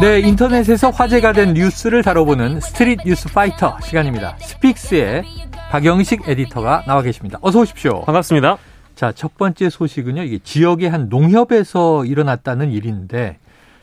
[0.00, 4.34] 네, 인터넷에서 화제가 된 뉴스를 다뤄보는 스트릿 뉴스 파이터 시간입니다.
[4.38, 5.24] 스픽스의
[5.70, 7.38] 박영식 에디터가 나와 계십니다.
[7.42, 8.00] 어서 오십시오.
[8.06, 8.56] 반갑습니다.
[8.94, 10.22] 자, 첫 번째 소식은요.
[10.22, 13.36] 이게 지역의 한 농협에서 일어났다는 일인데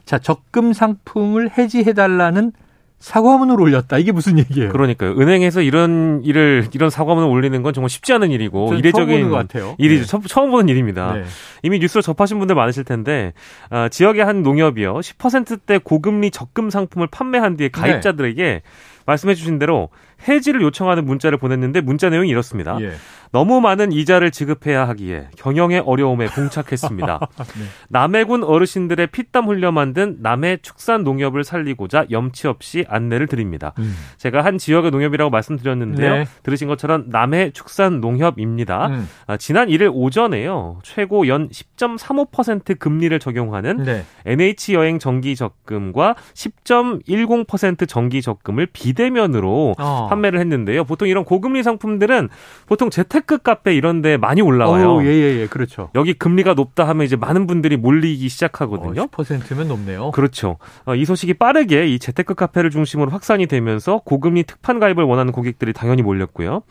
[0.05, 2.51] 자, 적금 상품을 해지해 달라는
[2.99, 3.99] 사과문을 올렸다.
[3.99, 4.71] 이게 무슨 얘기예요?
[4.71, 5.11] 그러니까요.
[5.11, 9.31] 은행에서 이런 일을 이런 사과문을 올리는 건 정말 쉽지 않은 일이고 이례적인
[9.77, 10.19] 일이죠.
[10.19, 10.27] 네.
[10.27, 11.13] 처음, 보는 일입니다.
[11.13, 11.23] 네.
[11.61, 13.33] 이미 뉴스를 접하신 분들 많으실 텐데
[13.69, 18.61] 아, 지역의 한 농협이요 10%대 고금리 적금 상품을 판매한 뒤에 가입자들에게 네.
[19.07, 19.89] 말씀해 주신 대로
[20.27, 22.77] 해지를 요청하는 문자를 보냈는데 문자 내용이 이렇습니다.
[22.81, 22.91] 예.
[23.31, 27.19] 너무 많은 이자를 지급해야 하기에 경영의 어려움에 봉착했습니다.
[27.37, 27.65] 네.
[27.89, 33.73] 남해군 어르신들의 피땀 흘려 만든 남해 축산 농협을 살리고자 염치 없이 안내를 드립니다.
[33.79, 33.93] 음.
[34.17, 36.13] 제가 한 지역의 농협이라고 말씀드렸는데요.
[36.13, 36.25] 네.
[36.43, 38.87] 들으신 것처럼 남해 축산 농협입니다.
[38.87, 39.09] 음.
[39.27, 40.79] 아, 지난 1일 오전에요.
[40.83, 44.05] 최고 연 10.35% 금리를 적용하는 네.
[44.25, 50.07] NH 여행 정기 적금과 10.10% 정기 적금을 비대 면으로 어.
[50.09, 50.85] 판매를 했는데요.
[50.85, 52.29] 보통 이런 고금리 상품들은
[52.65, 55.03] 보통 재택 테크 카페 이런 데 많이 올라와요.
[55.03, 55.47] 예, 예, 예.
[55.47, 55.89] 그렇죠.
[55.95, 59.01] 여기 금리가 높다 하면 이제 많은 분들이 몰리기 시작하거든요.
[59.01, 60.11] 어, 10%면 높네요.
[60.11, 60.57] 그렇죠.
[60.85, 65.73] 어, 이 소식이 빠르게 이 재테크 카페를 중심으로 확산이 되면서 고금리 특판 가입을 원하는 고객들이
[65.73, 66.61] 당연히 몰렸고요.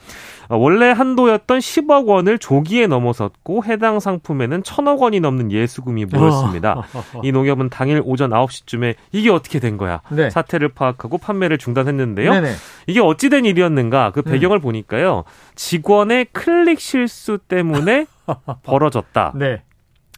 [0.48, 6.82] 어, 원래 한도였던 10억 원을 조기에 넘어섰고 해당 상품에는 1000억 원이 넘는 예수금이 모였습니다.
[7.22, 10.00] 이 농협은 당일 오전 9시쯤에 이게 어떻게 된 거야?
[10.10, 10.30] 네.
[10.30, 12.32] 사태를 파악하고 판매를 중단했는데 요.
[12.32, 12.54] 네네.
[12.86, 14.12] 이게 어찌된 일이었는가?
[14.12, 14.60] 그 배경을 음.
[14.60, 15.24] 보니까요.
[15.54, 18.06] 직원의 클릭 실수 때문에
[18.62, 19.32] 벌어졌다.
[19.36, 19.62] 네.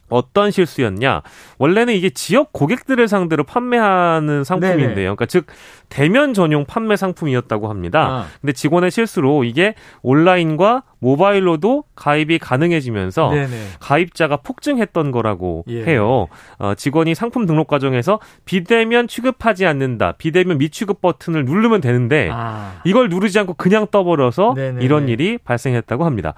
[0.09, 1.21] 어떤 실수였냐?
[1.57, 5.15] 원래는 이게 지역 고객들을 상대로 판매하는 상품인데요.
[5.15, 5.45] 그러니까 즉
[5.89, 8.07] 대면 전용 판매 상품이었다고 합니다.
[8.07, 8.25] 아.
[8.41, 13.67] 근데 직원의 실수로 이게 온라인과 모바일로도 가입이 가능해지면서 네네.
[13.79, 15.83] 가입자가 폭증했던 거라고 예.
[15.83, 16.27] 해요.
[16.57, 22.81] 어, 직원이 상품 등록 과정에서 비대면 취급하지 않는다, 비대면 미취급 버튼을 누르면 되는데 아.
[22.83, 24.83] 이걸 누르지 않고 그냥 떠버려서 네네.
[24.83, 26.33] 이런 일이 발생했다고 합니다.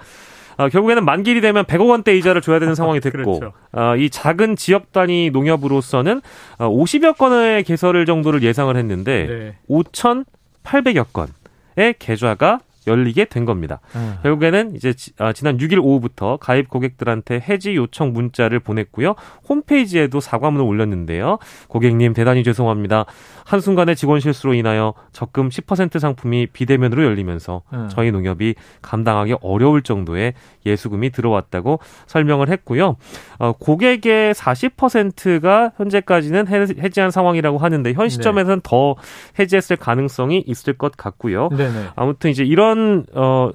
[0.62, 3.52] 어, 결국에는 만기일이 되면 100억 원대 이자를 줘야 되는 상황이 됐고 그렇죠.
[3.72, 6.20] 어, 이 작은 지역 단위 농협으로서는
[6.58, 9.56] 어, 50여 건의 개설을 정도를 예상을 했는데 네.
[9.68, 13.80] 5,800여 건의 계좌가 열리게 된 겁니다.
[13.94, 14.16] 음.
[14.22, 19.14] 결국에는 이제 지, 아, 지난 6일 오후부터 가입 고객들한테 해지 요청 문자를 보냈고요.
[19.48, 21.38] 홈페이지에도 사과문을 올렸는데요.
[21.68, 23.06] 고객님 대단히 죄송합니다.
[23.44, 27.88] 한순간의 직원 실수로 인하여 적금 10% 상품이 비대면으로 열리면서 음.
[27.90, 32.96] 저희 농협이 감당하기 어려울 정도의 예수금이 들어왔다고 설명을 했고요.
[33.38, 36.46] 어, 고객의 40%가 현재까지는
[36.80, 38.60] 해지한 상황이라고 하는데 현 시점에서는 네.
[38.62, 38.94] 더
[39.38, 41.48] 해지했을 가능성이 있을 것 같고요.
[41.50, 41.88] 네네.
[41.96, 42.71] 아무튼 이제 이런
[43.14, 43.50] 어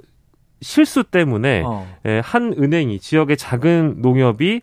[0.61, 1.87] 실수 때문에 어.
[2.05, 4.61] 예, 한 은행이 지역의 작은 농협이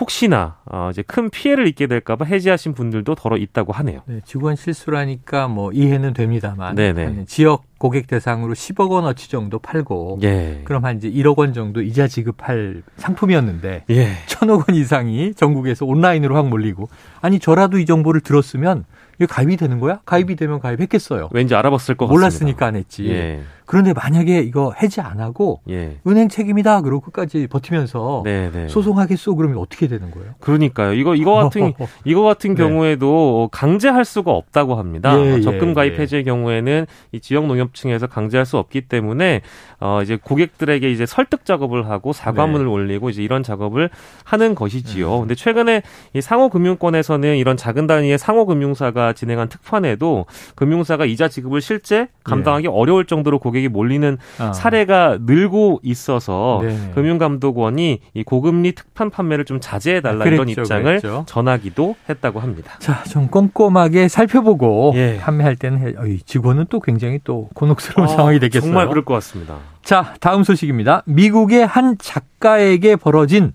[0.00, 4.00] 혹시나 어 이제 큰 피해를 입게 될까봐 해지하신 분들도 더러 있다고 하네요.
[4.06, 7.24] 네, 직원 실수라니까 뭐 이해는 됩니다만 네네.
[7.26, 10.60] 지역 고객 대상으로 10억 원어치 정도 팔고 예.
[10.62, 14.08] 그럼 한 이제 1억 원 정도 이자 지급할 상품이었는데 예.
[14.28, 16.88] 1천억 원 이상이 전국에서 온라인으로 확 몰리고
[17.20, 18.84] 아니 저라도 이 정보를 들었으면
[19.16, 20.00] 이게 가입이 되는 거야?
[20.04, 21.28] 가입이 되면 가입했겠어요.
[21.32, 22.66] 왠지 알아봤을 것 몰랐으니까 같습니다.
[22.66, 23.08] 안 했지.
[23.08, 23.40] 예.
[23.66, 25.98] 그런데 만약에 이거 해지 안 하고 예.
[26.06, 28.50] 은행 책임이다 그러고 끝까지 버티면서 네네.
[28.50, 28.68] 네.
[28.68, 30.34] 소송하겠소 그러면 어떻게 되는 거예요?
[30.40, 30.92] 그러니까요.
[30.94, 31.72] 이거 이거 같은
[32.04, 32.62] 이거 같은 네.
[32.62, 35.18] 경우에도 강제할 수가 없다고 합니다.
[35.18, 36.02] 예, 예 적금 가입 예.
[36.02, 39.40] 해지의 경우에는 이 지역 농협 층에서 강제할 수 없기 때문에
[39.80, 42.70] 어 이제 고객들에게 이제 설득 작업을 하고 사과문을 네.
[42.70, 43.90] 올리고 이제 이런 작업을
[44.24, 45.14] 하는 것이지요.
[45.14, 45.20] 음.
[45.20, 45.82] 근데 최근에
[46.14, 52.70] 이 상호금융권에서는 이런 작은 단위의 상호금융사가 진행한 특판에도 금융사가 이자 지급을 실제 감당하기 예.
[52.70, 54.52] 어려울 정도로 고객 고객이 몰리는 아.
[54.52, 56.76] 사례가 늘고 있어서 네.
[56.94, 61.24] 금융감독원이 이 고금리 특판 판매를 좀 자제해 달라 이런 입장을 그랬죠.
[61.26, 62.74] 전하기도 했다고 합니다.
[62.78, 65.18] 자, 좀 꼼꼼하게 살펴보고 예.
[65.20, 68.68] 판매할 때는 어이, 직원은 또 굉장히 또 곤혹스러운 아, 상황이 되겠어요.
[68.68, 69.58] 정말 그럴 것 같습니다.
[69.84, 71.04] 자, 다음 소식입니다.
[71.06, 73.52] 미국의 한 작가에게 벌어진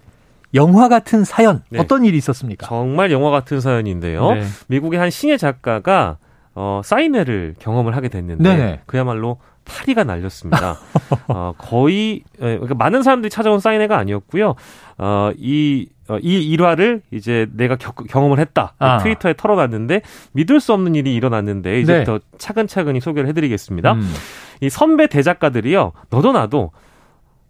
[0.54, 1.80] 영화 같은 사연 네.
[1.80, 2.68] 어떤 일이 있었습니까?
[2.68, 4.32] 정말 영화 같은 사연인데요.
[4.32, 4.44] 네.
[4.68, 6.18] 미국의 한 신예 작가가
[6.56, 8.82] 어, 사인회를 경험을 하게 됐는데 네네.
[8.86, 10.78] 그야말로 파리가 날렸습니다.
[11.28, 14.56] 어, 거의 예, 그러니까 많은 사람들이 찾아온 사인회가 아니었고요.
[15.00, 18.74] 어, 이 어, 이 일화를 이제 내가 겨, 경험을 했다.
[18.80, 18.98] 아.
[19.00, 20.02] 트위터에 털어놨는데
[20.34, 22.38] 믿을 수 없는 일이 일어났는데 이제부터 네.
[22.38, 23.94] 차근차근히 소개를 해드리겠습니다.
[23.94, 24.14] 음.
[24.62, 25.92] 이 선배 대작가들이요.
[26.10, 26.72] 너도 나도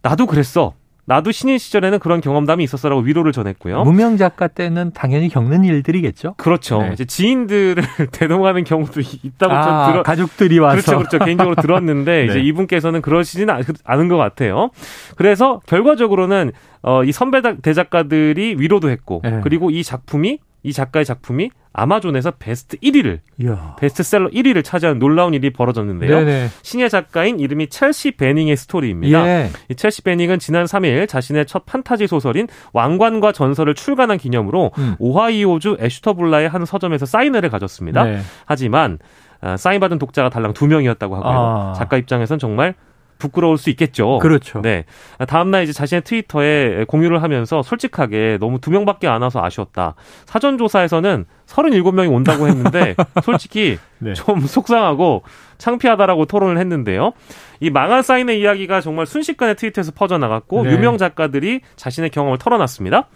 [0.01, 0.73] 나도 그랬어.
[1.07, 3.85] 나도 신인 시절에는 그런 경험담이 있었어라고 위로를 전했고요.
[3.85, 6.33] 무명 작가 때는 당연히 겪는 일들이겠죠.
[6.35, 6.81] 그렇죠.
[6.81, 6.89] 네.
[6.91, 7.81] 이제 지인들을
[8.11, 11.25] 대동하는 경우도 있다고 아, 좀 들어 가족들이 와서 그렇죠, 그렇죠.
[11.25, 12.25] 개인적으로 들었는데 네.
[12.25, 13.55] 이제 이분께서는 그러시지는
[13.85, 14.69] 않은 것 같아요.
[15.15, 16.51] 그래서 결과적으로는
[16.81, 19.39] 어, 이 선배 대작가들이 위로도 했고 네.
[19.43, 23.75] 그리고 이 작품이 이 작가의 작품이 아마존에서 베스트 1위를 이야.
[23.79, 26.19] 베스트셀러 1위를 차지하는 놀라운 일이 벌어졌는데요.
[26.19, 26.47] 네네.
[26.63, 29.27] 신예 작가인 이름이 첼시 베닝의 스토리입니다.
[29.27, 29.49] 예.
[29.69, 34.95] 이 첼시 베닝은 지난 3일 자신의 첫 판타지 소설인 왕관과 전설을 출간한 기념으로 음.
[34.97, 38.03] 오하이오주 애슈터블라의 한 서점에서 사인회를 가졌습니다.
[38.03, 38.19] 네.
[38.45, 38.97] 하지만
[39.39, 41.31] 아, 사인받은 독자가 달랑 두 명이었다고 하고요.
[41.31, 41.73] 아.
[41.77, 42.73] 작가 입장에선 정말
[43.17, 44.19] 부끄러울 수 있겠죠.
[44.19, 44.61] 그렇죠.
[44.61, 44.85] 네.
[45.27, 49.95] 다음 날 이제 자신의 트위터에 공유를 하면서 솔직하게 너무 두 명밖에 안 와서 아쉬웠다.
[50.25, 54.13] 사전 조사에서는 37명이 온다고 했는데 솔직히 네.
[54.13, 55.23] 좀 속상하고
[55.57, 57.13] 창피하다라고 토로를 했는데요.
[57.59, 60.71] 이 망한 사인회 이야기가 정말 순식간에 트위터에서 퍼져나갔고 네.
[60.71, 63.07] 유명 작가들이 자신의 경험을 털어놨습니다.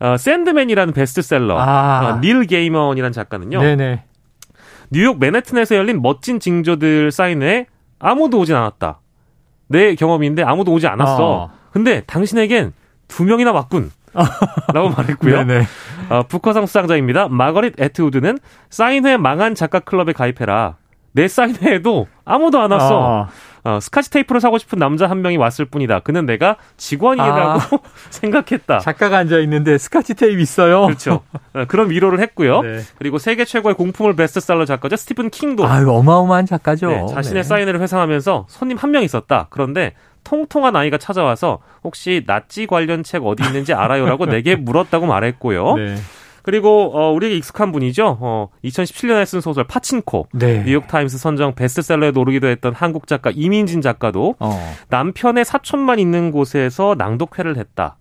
[0.00, 2.16] 어, 샌드맨이라는 베스트셀러 아.
[2.16, 3.60] 어, 닐 게이먼이라는 작가는요.
[3.60, 4.02] 네네.
[4.90, 7.66] 뉴욕 맨해튼에서 열린 멋진 징조들 사인회에
[7.98, 9.00] 아무도 오진 않았다.
[9.72, 11.16] 내 경험인데 아무도 오지 않았어.
[11.32, 11.50] 어.
[11.72, 12.72] 근데 당신에겐
[13.08, 13.90] 두 명이나 왔군.
[14.74, 15.44] 라고 말했고요.
[16.10, 17.28] 어, 북커상 수상자입니다.
[17.28, 18.38] 마거릿 에트우드는
[18.68, 20.76] 사인회 망한 작가 클럽에 가입해라.
[21.12, 22.98] 내 사인회에도 아무도 안 왔어.
[23.00, 23.28] 어.
[23.64, 26.00] 어, 스카치 테이프를 사고 싶은 남자 한 명이 왔을 뿐이다.
[26.00, 27.58] 그는 내가 직원이라고 아,
[28.10, 28.80] 생각했다.
[28.80, 30.86] 작가가 앉아 있는데 스카치 테이프 있어요.
[30.86, 31.22] 그렇죠.
[31.54, 32.62] 어, 그런 위로를 했고요.
[32.62, 32.80] 네.
[32.98, 34.96] 그리고 세계 최고의 공포물 베스트셀러 작가죠.
[34.96, 35.64] 스티븐 킹도.
[35.66, 36.88] 아, 어마어마한 작가죠.
[36.88, 37.48] 네, 자신의 네.
[37.48, 39.46] 사인회를 회상하면서 손님 한 명 있었다.
[39.50, 39.94] 그런데
[40.24, 45.74] 통통한 아이가 찾아와서 혹시 나치 관련 책 어디 있는지 알아요라고 내게 물었다고 말했고요.
[45.76, 45.96] 네.
[46.42, 48.18] 그리고 어 우리에게 익숙한 분이죠.
[48.20, 50.28] 어 2017년에 쓴 소설 파친코.
[50.32, 50.62] 네.
[50.64, 54.74] 뉴욕 타임스 선정 베스트셀러에 오르기도 했던 한국 작가 이민진 작가도 어.
[54.88, 57.96] 남편의 사촌만 있는 곳에서 낭독회를 했다.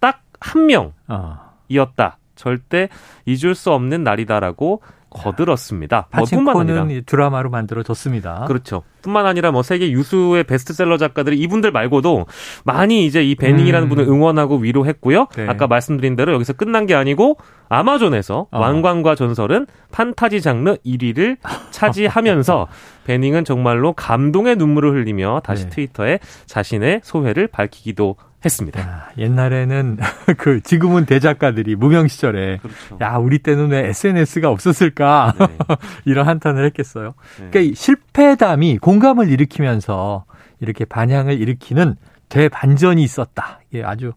[0.00, 2.06] 딱 한 명이었다.
[2.06, 2.24] 어.
[2.34, 2.88] 절대
[3.26, 4.82] 잊을 수 없는 날이다라고
[5.14, 6.08] 거들었습니다.
[6.10, 8.44] 파친코는 뭐 드라마로 만들어졌습니다.
[8.46, 8.82] 그렇죠.
[9.00, 12.26] 뿐만 아니라 뭐 세계 유수의 베스트셀러 작가들이 이분들 말고도
[12.64, 13.88] 많이 이제 이 베닝이라는 음.
[13.88, 15.28] 분을 응원하고 위로했고요.
[15.36, 15.46] 네.
[15.48, 17.38] 아까 말씀드린 대로 여기서 끝난 게 아니고
[17.68, 18.58] 아마존에서 어.
[18.58, 21.38] 왕관과 전설은 판타지 장르 1위를
[21.70, 22.68] 차지하면서
[23.04, 25.70] 베닝은 정말로 감동의 눈물을 흘리며 다시 네.
[25.70, 28.80] 트위터에 자신의 소회를 밝히기도 했습니다.
[28.80, 29.98] 야, 옛날에는
[30.38, 32.98] 그 지금은 대작가들이 무명 시절에 그렇죠.
[33.00, 35.46] 야 우리 때는 왜 SNS가 없었을까 네.
[36.04, 37.14] 이런 한탄을 했겠어요.
[37.40, 37.48] 네.
[37.50, 40.24] 그러니까 실패담이 공감을 일으키면서
[40.60, 41.96] 이렇게 반향을 일으키는
[42.28, 43.60] 대반전이 있었다.
[43.70, 44.12] 이게 아주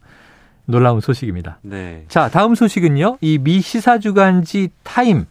[0.66, 1.60] 놀라운 소식입니다.
[1.62, 2.04] 네.
[2.08, 3.18] 자 다음 소식은요.
[3.22, 5.26] 이 미 시사 주간지 타임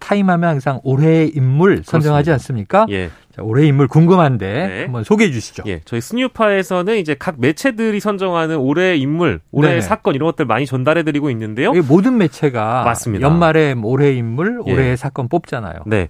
[0.00, 2.32] 타임하면 항상 올해의 인물 선정하지 그렇습니다.
[2.32, 2.86] 않습니까?
[2.90, 3.10] 예.
[3.40, 4.82] 자, 올해 인물 궁금한데 네.
[4.82, 5.62] 한번 소개해 주시죠.
[5.66, 10.66] 예, 저희 스뉴파에서는 이제 각 매체들이 선정하는 올해의 인물, 올해의 네 사건 이런 것들 많이
[10.66, 11.72] 전달해 드리고 있는데요.
[11.88, 13.26] 모든 매체가 맞습니다.
[13.26, 14.72] 연말에 올해의 인물, 예.
[14.72, 14.96] 올해의 예.
[14.96, 15.80] 사건 뽑잖아요.
[15.86, 16.08] 네.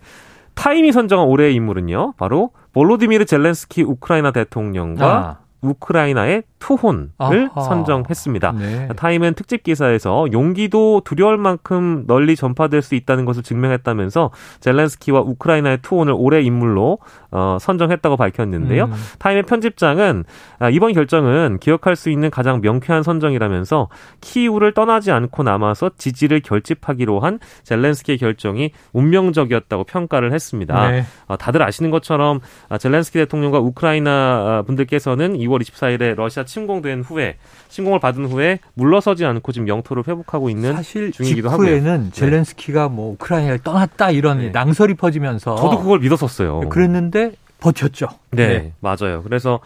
[0.54, 2.14] 타임이 선정한 올해의 인물은요.
[2.18, 5.38] 바로 볼로디미르 젤렌스키 우크라이나 대통령과 아.
[5.62, 7.62] 우크라이나의 투혼을 아하.
[7.62, 8.52] 선정했습니다.
[8.52, 8.88] 네.
[8.94, 14.30] 타임은 특집 기사에서 용기도 두려울 만큼 널리 전파될 수 있다는 것을 증명했다면서
[14.60, 16.98] 젤렌스키와 우크라이나의 투혼을 올해 인물로
[17.32, 18.84] 어, 선정했다고 밝혔는데요.
[18.84, 18.92] 음.
[19.18, 20.24] 타임의 편집장은
[20.58, 23.88] 아, 이번 결정은 기억할 수 있는 가장 명쾌한 선정이라면서
[24.20, 30.90] 키이우를 떠나지 않고 남아서 지지를 결집하기로 한 젤렌스키의 결정이 운명적이었다고 평가를 했습니다.
[30.90, 31.04] 네.
[31.26, 37.36] 어, 다들 아시는 것처럼 아, 젤렌스키 대통령과 우크라이나 분들께서는 2월 24일에 러시아 침공된 후에
[37.68, 41.68] 침공을 받은 후에 물러서지 않고 지금 영토를 회복하고 있는 사실 중이기도 하고요.
[41.68, 42.10] 직후에는 네.
[42.10, 44.50] 젤렌스키가 뭐 우크라이나를 떠났다 이런 네.
[44.50, 46.68] 낭설이 퍼지면서 저도 그걸 믿었었어요.
[46.68, 48.08] 그랬는데 버텼죠.
[48.32, 48.72] 네, 네.
[48.80, 49.22] 맞아요.
[49.22, 49.60] 그래서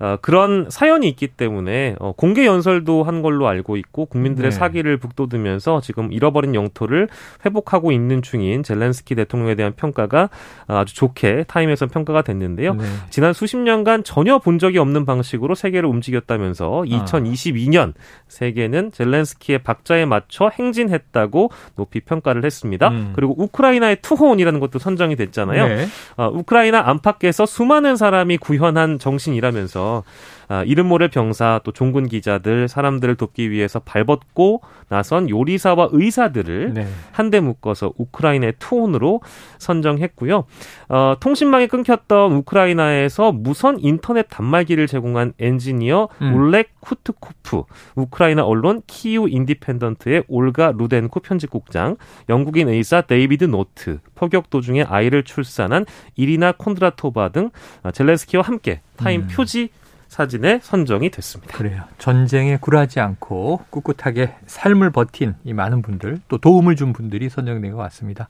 [0.00, 4.56] 어, 그런 사연이 있기 때문에 어, 공개 연설도 한 걸로 알고 있고 국민들의 네.
[4.56, 7.08] 사기를 북돋으면서 지금 잃어버린 영토를
[7.44, 10.30] 회복하고 있는 중인 젤렌스키 대통령에 대한 평가가
[10.66, 12.74] 아주 좋게 타임에서 평가가 됐는데요.
[12.74, 12.84] 네.
[13.10, 17.94] 지난 수십 년간 전혀 본 적이 없는 방식으로 세계를 움직였다면서 2022년 아.
[18.28, 22.88] 세계는 젤렌스키의 박자에 맞춰 행진했다고 높이 평가를 했습니다.
[22.88, 23.12] 음.
[23.14, 25.68] 그리고 우크라이나의 투혼이라는 것도 선정이 됐잖아요.
[25.68, 25.86] 네.
[26.16, 30.04] 어, 우크라이나 안팎에서 수많은 사람이 구현한 정신이라면서
[30.50, 36.88] 아, 이름 모를 병사 또 종군 기자들 사람들을 돕기 위해서 발벗고 나선 요리사와 의사들을 네.
[37.12, 39.20] 한데 묶어서 우크라이나의 투혼으로
[39.58, 40.44] 선정했고요.
[40.88, 46.34] 어, 통신망이 끊겼던 우크라이나에서 무선 인터넷 단말기를 제공한 엔지니어 음.
[46.34, 47.62] 울렉 쿠트코프,
[47.94, 51.96] 우크라이나 언론 키우 인디펜던트의 올가 루덴코 편집국장,
[52.28, 57.50] 영국인 의사 데이비드 노트, 포격 도중에 아이를 출산한 이리나 콘드라토바 등
[57.92, 59.28] 젤렌스키와 함께 타임 음.
[59.30, 59.68] 표지
[60.10, 61.56] 사진에 선정이 됐습니다.
[61.56, 61.84] 그래요.
[61.98, 67.78] 전쟁에 굴하지 않고 꿋꿋하게 삶을 버틴 이 많은 분들 또 도움을 준 분들이 선정된 것
[67.78, 68.28] 같습니다.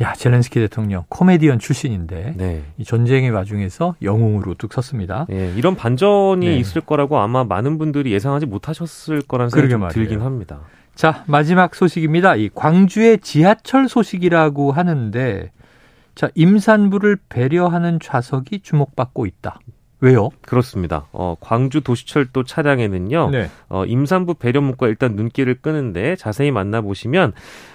[0.00, 2.62] 야 젤렌스키 대통령 코미디언 출신인데 네.
[2.78, 5.26] 이 전쟁의 와중에서 영웅으로 뚝 섰습니다.
[5.28, 6.56] 네, 이런 반전이 네.
[6.56, 10.60] 있을 거라고 아마 많은 분들이 예상하지 못하셨을 거란 생각이 들긴 합니다.
[10.94, 12.36] 자, 마지막 소식입니다.
[12.36, 15.52] 이 광주의 지하철 소식이라고 하는데
[16.14, 19.58] 자, 임산부를 배려하는 좌석이 주목받고 있다.
[20.02, 20.30] 왜요?
[20.42, 21.06] 그렇습니다.
[21.12, 23.48] 어, 광주 도시철도 차량에는요, 네.
[23.68, 27.32] 어, 임산부 배려 문구가 일단 눈길을 끄는데 자세히 만나보시면,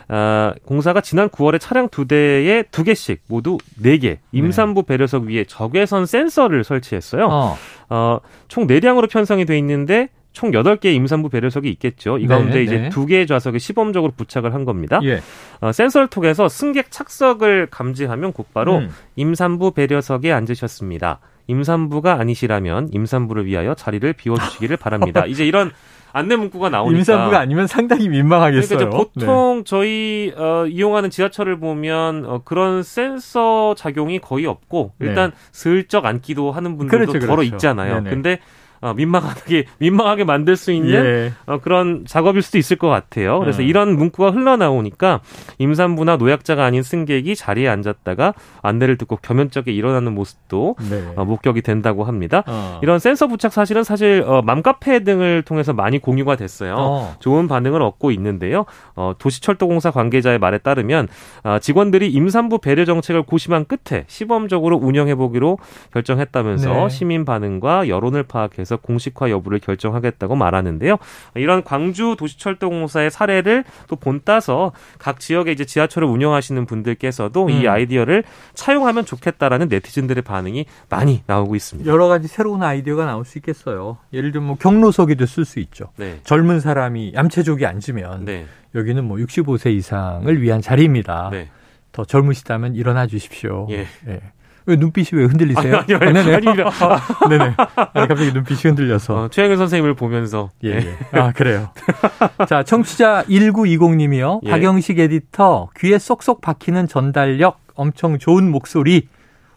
[0.10, 5.46] 아, 공사가 지난 9월에 차량 두 대에 두 개씩 모두 네 개 임산부 배려석 위에
[5.46, 7.28] 적외선 센서를 설치했어요.
[7.32, 7.58] 어,
[7.90, 8.20] 어
[8.50, 12.18] 총 4량으로 편성이 돼 있는데 총 8개의 임산부 배려석이 있겠죠.
[12.18, 12.90] 이 가운데 네, 이제 네.
[12.90, 15.00] 2개의 좌석에 시범적으로 부착을 한 겁니다.
[15.04, 15.22] 예.
[15.62, 18.90] 어, 센서를 통해서 승객 착석을 감지하면 곧바로 음.
[19.16, 21.20] 임산부 배려석에 앉으셨습니다.
[21.48, 25.26] 임산부가 아니시라면 임산부를 위하여 자리를 비워주시기를 바랍니다.
[25.26, 25.72] 이제 이런
[26.14, 28.78] 안내 문구가 나오니까 임산부가 아니면 상당히 민망하겠어요.
[28.80, 29.64] 그러니까 보통 네.
[29.66, 35.38] 저희 어, 이용하는 지하철을 보면 어, 그런 센서 작용이 거의 없고 일단 네.
[35.52, 37.56] 슬쩍 앉기도 하는 분들도 그렇죠, 더러 그렇죠.
[37.56, 37.96] 있잖아요.
[37.96, 38.10] 네네.
[38.10, 38.40] 근데
[38.82, 41.34] 어, 민망하게 민망하게 만들 수 있는 예.
[41.46, 43.40] 어, 그런 작업일 수도 있을 것 같아요.
[43.40, 43.66] 그래서 어.
[43.66, 45.22] 이런 문구가 흘러나오니까
[45.58, 51.14] 임산부나 노약자가 아닌 승객이 자리에 앉았다가 안내를 듣고 겸연쩍게 일어나는 모습도 네.
[51.16, 52.44] 어, 목격이 된다고 합니다.
[52.48, 52.80] 어.
[52.84, 56.76] 이런 센서 부착 사실은 사실 어, 맘카페 등을 통해서 많이 공유가 됐어요.
[56.78, 57.16] 어.
[57.20, 58.66] 좋은 반응을 얻고 있는데요.
[58.96, 61.08] 어, 도시철도공사 관계자의 말에 따르면
[61.44, 65.58] 어, 직원들이 임산부 배려 정책을 고심한 끝에 시범적으로 운영해 보기로
[65.94, 66.90] 결정했다면서 네.
[66.90, 70.98] 시민 반응과 여론을 파악해서 대해서 공식화 여부를 결정하겠다고 말하는데요.
[71.36, 77.50] 이런 광주 도시철도공사의 사례를 또 본따서 각 지역에 이제 지하철을 운영하시는 분들께서도 음.
[77.50, 81.90] 이 아이디어를 차용하면 좋겠다라는 네티즌들의 반응이 많이 나오고 있습니다.
[81.90, 83.98] 여러 가지 새로운 아이디어가 나올 수 있겠어요.
[84.12, 85.90] 예를 들면 뭐 경로석에도 쓸 수 있죠.
[85.96, 86.20] 네.
[86.24, 88.46] 젊은 사람이 얌체족이 앉으면 네.
[88.76, 91.30] 여기는 뭐 65세 이상을 위한 자리입니다.
[91.32, 91.50] 네.
[91.94, 93.66] 더 젊으시다면 일어나 주십시오.
[93.72, 93.88] 예.
[94.08, 94.20] 예.
[94.68, 95.78] 왜 눈빛이 왜 흔들리세요?
[95.78, 97.56] 아니, 아니, 아니, 아니, 아, 네네.
[97.94, 99.16] 아니, 갑자기 눈빛이 흔들려서.
[99.16, 100.52] 어, 최영일 선생님을 보면서.
[100.66, 100.98] 예, 예.
[101.18, 101.70] 아, 그래요.
[102.48, 104.42] 자, 청취자 1920님이요.
[104.44, 104.50] 예.
[104.50, 109.08] 박영식 에디터, 귀에 쏙쏙 박히는 전달력, 엄청 좋은 목소리,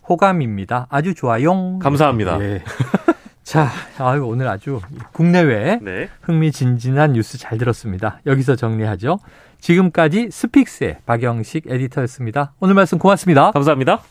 [0.09, 0.87] 호감입니다.
[0.91, 1.81] 아주 좋아요.
[1.81, 2.41] 감사합니다.
[2.41, 2.63] 예.
[3.43, 4.81] 자, 아유, 오늘 아주
[5.13, 6.09] 국내외 네.
[6.21, 8.21] 흥미진진한 뉴스 잘 들었습니다.
[8.27, 9.19] 여기서 정리하죠.
[9.59, 12.53] 지금까지 스픽스의 박영식 에디터였습니다.
[12.61, 13.51] 오늘 말씀 고맙습니다.
[13.51, 14.03] 감사합니다.